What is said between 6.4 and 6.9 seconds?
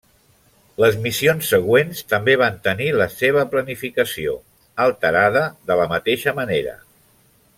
manera.